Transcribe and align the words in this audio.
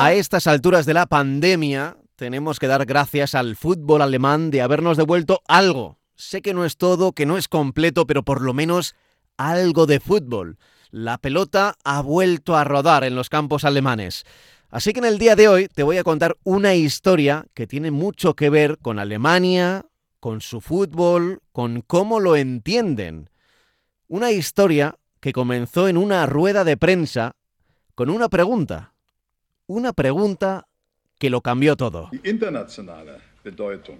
A 0.00 0.12
estas 0.12 0.46
alturas 0.46 0.84
de 0.84 0.92
la 0.92 1.06
pandemia 1.06 1.96
tenemos 2.16 2.58
que 2.58 2.66
dar 2.66 2.84
gracias 2.84 3.34
al 3.34 3.56
fútbol 3.56 4.02
alemán 4.02 4.50
de 4.50 4.60
habernos 4.60 4.98
devuelto 4.98 5.40
algo. 5.48 6.00
Sé 6.16 6.42
que 6.42 6.52
no 6.52 6.66
es 6.66 6.76
todo, 6.76 7.12
que 7.12 7.24
no 7.24 7.38
es 7.38 7.48
completo, 7.48 8.06
pero 8.06 8.22
por 8.22 8.42
lo 8.42 8.52
menos 8.52 8.94
algo 9.38 9.86
de 9.86 9.98
fútbol. 9.98 10.58
La 10.90 11.16
pelota 11.16 11.76
ha 11.82 12.02
vuelto 12.02 12.58
a 12.58 12.64
rodar 12.64 13.04
en 13.04 13.14
los 13.14 13.30
campos 13.30 13.64
alemanes. 13.64 14.24
Así 14.68 14.92
que 14.92 14.98
en 14.98 15.06
el 15.06 15.18
día 15.18 15.34
de 15.34 15.48
hoy 15.48 15.68
te 15.68 15.82
voy 15.82 15.96
a 15.96 16.04
contar 16.04 16.36
una 16.44 16.74
historia 16.74 17.46
que 17.54 17.66
tiene 17.66 17.90
mucho 17.90 18.34
que 18.34 18.50
ver 18.50 18.76
con 18.76 18.98
Alemania, 18.98 19.86
con 20.20 20.40
su 20.40 20.60
fútbol, 20.60 21.40
con 21.52 21.82
cómo 21.82 22.20
lo 22.20 22.36
entienden. 22.36 23.30
Una 24.08 24.30
historia 24.30 24.96
que 25.20 25.32
comenzó 25.32 25.88
en 25.88 25.96
una 25.96 26.26
rueda 26.26 26.64
de 26.64 26.76
prensa 26.76 27.32
con 27.94 28.10
una 28.10 28.28
pregunta. 28.28 28.94
Una 29.66 29.92
pregunta 29.92 30.66
que 31.18 31.30
lo 31.30 31.40
cambió 31.40 31.76
todo. 31.76 32.08
Die 32.12 32.30
internationale 32.30 33.18
Bedeutung 33.44 33.98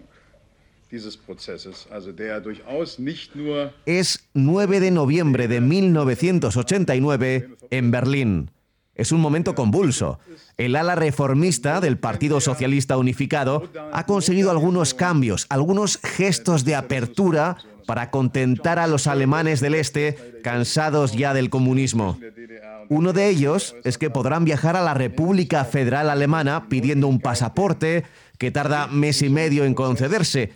dieses 0.91 1.17
Prozesses, 1.17 1.87
also 1.91 2.13
der 2.13 2.41
durchaus 2.41 2.99
nicht 2.99 3.35
nur 3.35 3.73
Es 3.85 4.29
9 4.35 4.81
de 4.81 4.91
noviembre 4.91 5.49
de 5.49 5.61
1989 5.61 7.51
en 7.71 7.91
Berlín. 7.91 8.51
Es 8.99 9.13
un 9.13 9.21
momento 9.21 9.55
convulso. 9.55 10.19
El 10.57 10.75
ala 10.75 10.97
reformista 10.97 11.81
del 11.81 11.99
Partido 11.99 12.41
Socialista 12.41 12.99
Unificado 12.99 13.71
ha 13.93 14.07
conseguido 14.07 14.51
algunos 14.51 14.93
cambios, 14.93 15.47
algunos 15.49 16.01
gestos 16.03 16.65
de 16.65 16.75
apertura 16.75 17.57
para 17.87 18.11
contentar 18.11 18.81
a 18.81 18.89
los 18.89 19.07
alemanes 19.07 19.61
del 19.61 19.77
Este 19.77 20.41
cansados 20.43 21.13
ya 21.13 21.33
del 21.33 21.49
comunismo. 21.49 22.19
Uno 22.89 23.13
de 23.13 23.29
ellos 23.29 23.77
es 23.85 23.99
que 23.99 24.11
podrán 24.11 24.45
viajar 24.45 24.75
a 24.75 24.83
la 24.83 24.95
República 24.95 25.65
Federal 25.65 26.11
Alemana 26.11 26.69
pidiendo 26.69 27.07
un 27.07 27.21
pasaporte 27.21 28.05
que 28.37 28.51
tarda 28.51 28.89
mes 28.89 29.23
y 29.23 29.29
medio 29.29 29.65
en 29.65 29.75
concederse. 29.75 30.53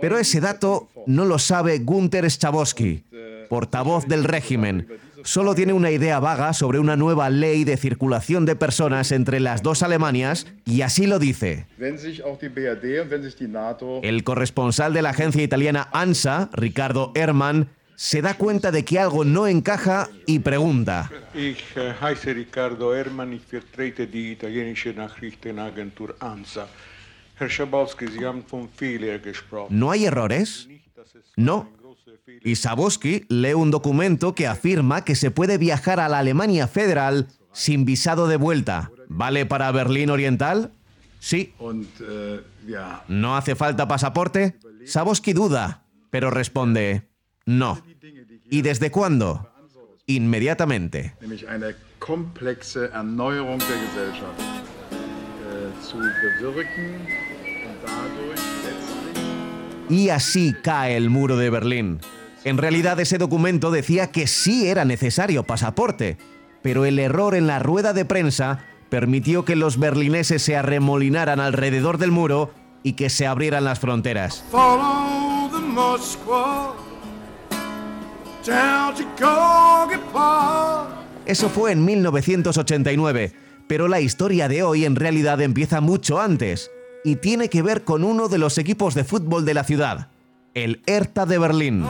Pero 0.00 0.18
ese 0.18 0.40
dato 0.40 0.88
no 1.06 1.24
lo 1.24 1.38
sabe 1.38 1.78
Gunther 1.78 2.30
Schabowski, 2.30 3.04
portavoz 3.52 4.06
del 4.06 4.24
régimen. 4.24 4.88
Solo 5.24 5.54
tiene 5.54 5.74
una 5.74 5.90
idea 5.90 6.18
vaga 6.20 6.54
sobre 6.54 6.78
una 6.78 6.96
nueva 6.96 7.28
ley 7.28 7.64
de 7.64 7.76
circulación 7.76 8.46
de 8.46 8.56
personas 8.56 9.12
entre 9.12 9.40
las 9.40 9.62
dos 9.62 9.82
Alemanias 9.82 10.46
y 10.64 10.80
así 10.80 11.06
lo 11.06 11.18
dice. 11.18 11.66
El 14.02 14.24
corresponsal 14.24 14.94
de 14.94 15.02
la 15.02 15.10
agencia 15.10 15.42
italiana 15.42 15.86
ANSA, 15.92 16.48
Ricardo 16.54 17.12
Herman, 17.14 17.68
se 17.94 18.22
da 18.22 18.38
cuenta 18.38 18.70
de 18.70 18.86
que 18.86 18.98
algo 18.98 19.26
no 19.26 19.46
encaja 19.46 20.08
y 20.24 20.38
pregunta. 20.38 21.10
Äh, 21.34 21.54
Ricardo 22.32 22.94
ANSA. 26.20 26.68
¿No 29.68 29.90
hay 29.90 30.06
errores? 30.06 30.68
No. 31.36 31.81
Y 32.44 32.56
Saboski 32.56 33.24
lee 33.28 33.54
un 33.54 33.70
documento 33.70 34.34
que 34.34 34.46
afirma 34.46 35.04
que 35.04 35.14
se 35.14 35.30
puede 35.30 35.58
viajar 35.58 36.00
a 36.00 36.08
la 36.08 36.18
Alemania 36.18 36.66
federal 36.66 37.28
sin 37.52 37.84
visado 37.84 38.26
de 38.28 38.36
vuelta. 38.36 38.90
¿Vale 39.08 39.46
para 39.46 39.70
Berlín 39.72 40.10
Oriental? 40.10 40.72
Sí. 41.20 41.54
¿No 43.08 43.36
hace 43.36 43.54
falta 43.54 43.86
pasaporte? 43.86 44.58
Saboski 44.86 45.32
duda, 45.32 45.84
pero 46.10 46.30
responde, 46.30 47.08
no. 47.46 47.82
¿Y 48.50 48.62
desde 48.62 48.90
cuándo? 48.90 49.48
Inmediatamente. 50.06 51.14
äh, 55.52 55.82
zu 55.82 55.98
bewirken 56.40 57.06
und 57.66 57.82
dadurch 57.82 59.01
Y 59.88 60.08
así 60.08 60.54
cae 60.62 60.96
el 60.96 61.10
muro 61.10 61.36
de 61.36 61.50
Berlín. 61.50 62.00
En 62.44 62.58
realidad 62.58 62.98
ese 62.98 63.18
documento 63.18 63.70
decía 63.70 64.10
que 64.10 64.26
sí 64.26 64.68
era 64.68 64.84
necesario 64.84 65.44
pasaporte, 65.44 66.18
pero 66.60 66.84
el 66.84 66.98
error 66.98 67.34
en 67.34 67.46
la 67.46 67.58
rueda 67.58 67.92
de 67.92 68.04
prensa 68.04 68.64
permitió 68.88 69.44
que 69.44 69.56
los 69.56 69.78
berlineses 69.78 70.42
se 70.42 70.56
arremolinaran 70.56 71.40
alrededor 71.40 71.98
del 71.98 72.10
muro 72.10 72.52
y 72.82 72.94
que 72.94 73.10
se 73.10 73.26
abrieran 73.26 73.64
las 73.64 73.78
fronteras. 73.78 74.44
Eso 81.24 81.48
fue 81.48 81.72
en 81.72 81.84
1989, 81.84 83.32
pero 83.68 83.86
la 83.88 84.00
historia 84.00 84.48
de 84.48 84.64
hoy 84.64 84.84
en 84.84 84.96
realidad 84.96 85.40
empieza 85.40 85.80
mucho 85.80 86.20
antes 86.20 86.70
y 87.04 87.16
tiene 87.16 87.48
que 87.48 87.62
ver 87.62 87.84
con 87.84 88.04
uno 88.04 88.28
de 88.28 88.38
los 88.38 88.58
equipos 88.58 88.94
de 88.94 89.04
fútbol 89.04 89.44
de 89.44 89.54
la 89.54 89.64
ciudad, 89.64 90.08
el 90.54 90.82
Hertha 90.86 91.26
de 91.26 91.38
Berlín. 91.38 91.84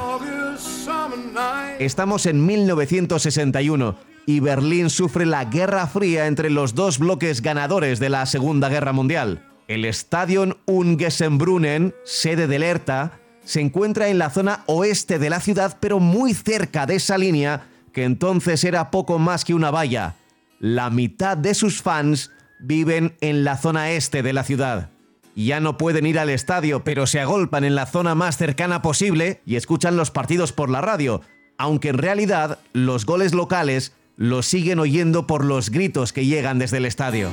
Estamos 1.78 2.26
en 2.26 2.44
1961 2.46 3.96
y 4.26 4.40
Berlín 4.40 4.90
sufre 4.90 5.26
la 5.26 5.44
Guerra 5.44 5.86
Fría 5.86 6.26
entre 6.26 6.50
los 6.50 6.74
dos 6.74 6.98
bloques 6.98 7.42
ganadores 7.42 7.98
de 7.98 8.08
la 8.08 8.26
Segunda 8.26 8.68
Guerra 8.68 8.92
Mundial. 8.92 9.42
El 9.68 9.84
Stadion 9.86 10.58
Ungesembrunnen, 10.66 11.94
sede 12.04 12.46
del 12.46 12.62
Hertha, 12.62 13.18
se 13.44 13.60
encuentra 13.60 14.08
en 14.08 14.18
la 14.18 14.30
zona 14.30 14.62
oeste 14.66 15.18
de 15.18 15.30
la 15.30 15.40
ciudad, 15.40 15.76
pero 15.80 15.98
muy 15.98 16.34
cerca 16.34 16.86
de 16.86 16.96
esa 16.96 17.18
línea 17.18 17.66
que 17.92 18.04
entonces 18.04 18.64
era 18.64 18.90
poco 18.90 19.18
más 19.18 19.44
que 19.44 19.54
una 19.54 19.70
valla. 19.70 20.14
La 20.60 20.90
mitad 20.90 21.36
de 21.36 21.54
sus 21.54 21.82
fans 21.82 22.30
viven 22.60 23.16
en 23.20 23.44
la 23.44 23.56
zona 23.56 23.90
este 23.90 24.22
de 24.22 24.32
la 24.32 24.44
ciudad. 24.44 24.91
Ya 25.34 25.60
no 25.60 25.78
pueden 25.78 26.06
ir 26.06 26.18
al 26.18 26.28
estadio, 26.28 26.84
pero 26.84 27.06
se 27.06 27.20
agolpan 27.20 27.64
en 27.64 27.74
la 27.74 27.86
zona 27.86 28.14
más 28.14 28.36
cercana 28.36 28.82
posible 28.82 29.40
y 29.46 29.56
escuchan 29.56 29.96
los 29.96 30.10
partidos 30.10 30.52
por 30.52 30.68
la 30.68 30.80
radio, 30.80 31.22
aunque 31.58 31.88
en 31.88 31.98
realidad 31.98 32.58
los 32.72 33.06
goles 33.06 33.34
locales 33.34 33.92
los 34.16 34.46
siguen 34.46 34.78
oyendo 34.78 35.26
por 35.26 35.44
los 35.44 35.70
gritos 35.70 36.12
que 36.12 36.26
llegan 36.26 36.58
desde 36.58 36.76
el 36.76 36.84
estadio. 36.84 37.30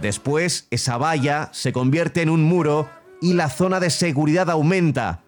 Después, 0.00 0.68
esa 0.70 0.98
valla 0.98 1.48
se 1.52 1.72
convierte 1.72 2.22
en 2.22 2.30
un 2.30 2.42
muro 2.42 2.88
y 3.20 3.32
la 3.32 3.48
zona 3.48 3.80
de 3.80 3.90
seguridad 3.90 4.50
aumenta. 4.50 5.22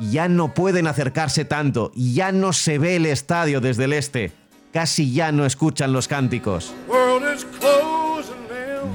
Ya 0.00 0.28
no 0.28 0.54
pueden 0.54 0.86
acercarse 0.86 1.44
tanto, 1.44 1.92
ya 1.94 2.32
no 2.32 2.52
se 2.52 2.78
ve 2.78 2.96
el 2.96 3.06
estadio 3.06 3.60
desde 3.60 3.84
el 3.84 3.92
este, 3.92 4.32
casi 4.72 5.12
ya 5.12 5.30
no 5.30 5.46
escuchan 5.46 5.92
los 5.92 6.08
cánticos. 6.08 6.74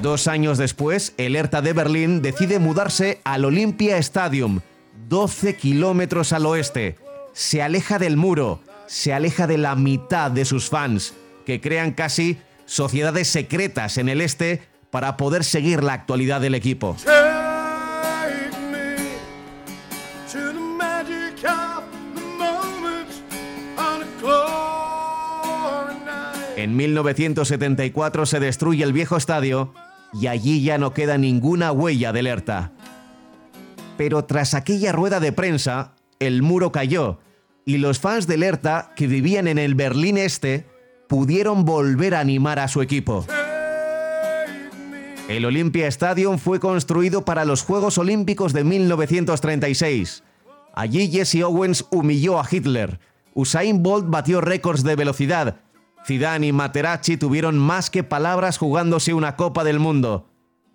Dos 0.02 0.28
años 0.28 0.56
después, 0.56 1.12
el 1.18 1.36
Hertha 1.36 1.60
de 1.60 1.74
Berlín 1.74 2.22
decide 2.22 2.58
mudarse 2.58 3.20
al 3.22 3.44
Olympia 3.44 3.98
Stadium, 3.98 4.60
12 5.08 5.56
kilómetros 5.56 6.32
al 6.32 6.46
oeste. 6.46 6.96
Se 7.34 7.62
aleja 7.62 7.98
del 7.98 8.16
muro, 8.16 8.62
se 8.86 9.12
aleja 9.12 9.46
de 9.46 9.58
la 9.58 9.74
mitad 9.74 10.30
de 10.30 10.46
sus 10.46 10.70
fans, 10.70 11.12
que 11.44 11.60
crean 11.60 11.92
casi 11.92 12.38
sociedades 12.64 13.28
secretas 13.28 13.98
en 13.98 14.08
el 14.08 14.22
este 14.22 14.62
para 14.90 15.18
poder 15.18 15.44
seguir 15.44 15.84
la 15.84 15.92
actualidad 15.92 16.40
del 16.40 16.54
equipo. 16.54 16.96
En 26.60 26.76
1974 26.76 28.26
se 28.26 28.38
destruye 28.38 28.84
el 28.84 28.92
viejo 28.92 29.16
estadio 29.16 29.72
y 30.12 30.26
allí 30.26 30.62
ya 30.62 30.76
no 30.76 30.92
queda 30.92 31.16
ninguna 31.16 31.72
huella 31.72 32.12
del 32.12 32.26
Hertha. 32.26 32.72
Pero 33.96 34.26
tras 34.26 34.52
aquella 34.52 34.92
rueda 34.92 35.20
de 35.20 35.32
prensa, 35.32 35.94
el 36.18 36.42
muro 36.42 36.70
cayó 36.70 37.18
y 37.64 37.78
los 37.78 37.98
fans 37.98 38.26
del 38.26 38.42
Hertha 38.42 38.92
que 38.94 39.06
vivían 39.06 39.48
en 39.48 39.56
el 39.56 39.74
Berlín 39.74 40.18
Este 40.18 40.66
pudieron 41.08 41.64
volver 41.64 42.14
a 42.14 42.20
animar 42.20 42.58
a 42.58 42.68
su 42.68 42.82
equipo. 42.82 43.24
El 45.30 45.46
Olympia 45.46 45.86
Stadium 45.86 46.36
fue 46.36 46.60
construido 46.60 47.24
para 47.24 47.46
los 47.46 47.62
Juegos 47.62 47.96
Olímpicos 47.96 48.52
de 48.52 48.64
1936. 48.64 50.24
Allí 50.74 51.10
Jesse 51.10 51.42
Owens 51.42 51.86
humilló 51.90 52.38
a 52.38 52.46
Hitler. 52.50 53.00
Usain 53.32 53.82
Bolt 53.82 54.10
batió 54.10 54.42
récords 54.42 54.82
de 54.84 54.94
velocidad. 54.94 55.56
Zidane 56.06 56.48
y 56.48 56.52
Materazzi 56.52 57.16
tuvieron 57.16 57.58
más 57.58 57.90
que 57.90 58.02
palabras 58.02 58.58
jugándose 58.58 59.14
una 59.14 59.36
Copa 59.36 59.64
del 59.64 59.78
Mundo. 59.78 60.26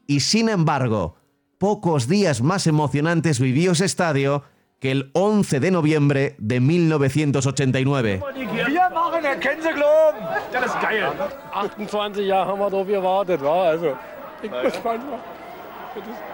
Y 0.08 0.20
sin 0.20 0.50
embargo, 0.50 1.16
pocos 1.58 2.08
días 2.08 2.42
más 2.42 2.68
emocionantes 2.68 3.40
vivió 3.40 3.72
ese 3.72 3.86
estadio 3.86 4.44
que 4.80 4.92
el 4.92 5.10
11 5.14 5.60
de 5.60 5.72
noviembre 5.72 6.36
de 6.38 6.60
1989. 6.60 8.22
Wir 8.36 8.90
machen, 8.94 9.26
er 9.26 9.40
kennt 9.40 9.64
sie 9.64 9.74
glauben. 9.74 10.22
Das 10.52 10.66
ist 10.66 10.82
geil. 10.82 11.06
28 11.54 12.26
Jahre 12.26 12.52
haben 12.52 12.60
wir 12.60 12.70
drauf 12.70 12.88
gewartet, 12.88 13.42
wa? 13.42 13.70
Also, 13.70 13.98
ich 14.44 14.52
bin 14.52 14.62
gespannt. 14.62 15.04
wa? 15.10 15.20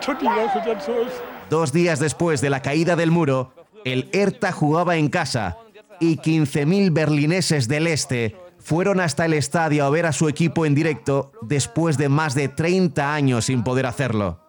Tutti, 0.01 0.25
was 0.25 0.53
dann 0.65 0.81
so 0.81 0.91
ist. 1.01 1.21
Dos 1.49 1.71
días 1.71 1.99
después 1.99 2.41
de 2.41 2.49
la 2.49 2.61
caída 2.61 2.95
del 2.95 3.11
muro, 3.11 3.53
el 3.85 4.09
Hertha 4.13 4.51
jugaba 4.51 4.95
en 4.95 5.09
casa 5.09 5.57
y 5.99 6.17
15.000 6.17 6.91
berlineses 6.94 7.67
del 7.67 7.87
este 7.87 8.35
fueron 8.63 8.99
hasta 8.99 9.25
el 9.25 9.33
estadio 9.33 9.85
a 9.85 9.89
ver 9.89 10.05
a 10.05 10.13
su 10.13 10.29
equipo 10.29 10.65
en 10.65 10.75
directo 10.75 11.31
después 11.41 11.97
de 11.97 12.09
más 12.09 12.35
de 12.35 12.47
30 12.47 13.13
años 13.13 13.45
sin 13.45 13.63
poder 13.63 13.85
hacerlo. 13.85 14.39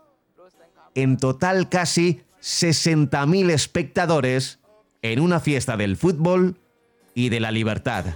En 0.95 1.17
total 1.17 1.69
casi 1.69 2.23
60.000 2.41 3.51
espectadores 3.51 4.61
en 5.01 5.21
una 5.21 5.41
fiesta 5.41 5.77
del 5.77 5.97
fútbol 5.97 6.59
y 7.15 7.29
de 7.29 7.41
la 7.41 7.51
libertad. 7.51 8.07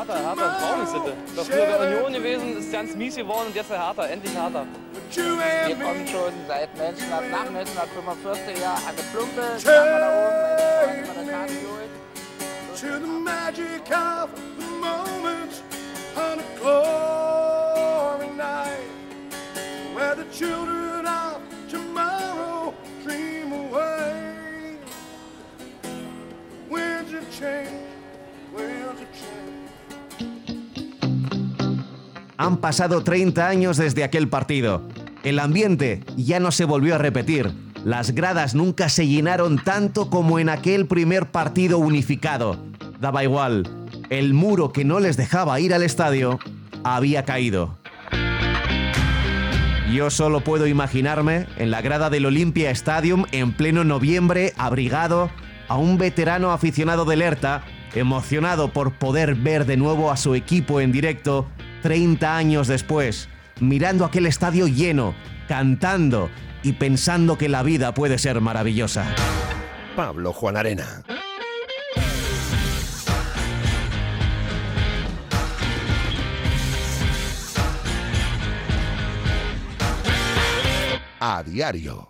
Hertha, 0.00 0.16
Hertha 0.16 0.46
ist 0.46 0.64
Trauningssitte. 0.64 1.12
Das 1.36 1.46
früher 1.48 1.68
wäre 1.68 1.96
Union 1.96 2.12
gewesen, 2.12 2.58
ist 2.58 2.72
ganz 2.72 2.94
mies 2.94 3.16
geworden 3.16 3.48
und 3.48 3.56
jetzt 3.56 3.70
der 3.70 3.86
Hertha, 3.86 4.06
endlich 4.06 4.32
Hertha. 4.34 4.66
Wir 5.10 5.76
kommen 5.76 6.04
me. 6.04 6.06
schon 6.06 6.32
seit 6.48 6.70
1900, 6.70 7.74
nach 7.74 7.82
1945 7.82 8.60
Jahr 8.60 8.76
an 8.76 8.96
der 8.96 9.02
Plumpe, 9.12 9.42
da 9.64 10.08
oben, 10.08 10.96
wir 10.96 11.14
das 11.14 11.30
Tag 11.30 11.48
durch. 11.48 11.80
to 12.80 12.98
the 12.98 13.06
magic 13.06 13.90
of 13.90 14.30
the 14.58 14.66
moment 14.80 15.62
on 16.16 16.38
a 16.38 16.44
glory 16.58 17.29
Han 32.40 32.56
pasado 32.56 33.04
30 33.04 33.46
años 33.46 33.76
desde 33.76 34.02
aquel 34.02 34.26
partido. 34.26 34.80
El 35.24 35.40
ambiente 35.40 36.02
ya 36.16 36.40
no 36.40 36.52
se 36.52 36.64
volvió 36.64 36.94
a 36.94 36.98
repetir. 36.98 37.52
Las 37.84 38.12
gradas 38.12 38.54
nunca 38.54 38.88
se 38.88 39.06
llenaron 39.06 39.62
tanto 39.62 40.08
como 40.08 40.38
en 40.38 40.48
aquel 40.48 40.86
primer 40.86 41.30
partido 41.30 41.76
unificado. 41.76 42.56
Daba 42.98 43.24
igual. 43.24 43.68
El 44.08 44.32
muro 44.32 44.72
que 44.72 44.86
no 44.86 45.00
les 45.00 45.18
dejaba 45.18 45.60
ir 45.60 45.74
al 45.74 45.82
estadio 45.82 46.38
había 46.82 47.26
caído. 47.26 47.76
Yo 49.92 50.08
solo 50.08 50.40
puedo 50.40 50.66
imaginarme 50.66 51.46
en 51.58 51.70
la 51.70 51.82
grada 51.82 52.08
del 52.08 52.24
Olympia 52.24 52.70
Stadium 52.70 53.26
en 53.32 53.52
pleno 53.52 53.84
noviembre, 53.84 54.54
abrigado, 54.56 55.30
a 55.68 55.76
un 55.76 55.98
veterano 55.98 56.52
aficionado 56.52 57.04
del 57.04 57.20
Hertha, 57.20 57.64
emocionado 57.94 58.72
por 58.72 58.94
poder 58.94 59.34
ver 59.34 59.66
de 59.66 59.76
nuevo 59.76 60.10
a 60.10 60.16
su 60.16 60.34
equipo 60.34 60.80
en 60.80 60.90
directo 60.90 61.46
30 61.82 62.36
años 62.36 62.68
después, 62.68 63.28
mirando 63.60 64.04
aquel 64.04 64.26
estadio 64.26 64.66
lleno, 64.66 65.14
cantando 65.48 66.30
y 66.62 66.72
pensando 66.72 67.38
que 67.38 67.48
la 67.48 67.62
vida 67.62 67.94
puede 67.94 68.18
ser 68.18 68.40
maravillosa. 68.40 69.06
Pablo 69.96 70.32
Juan 70.32 70.56
Arena. 70.56 71.02
A 81.22 81.42
diario. 81.42 81.98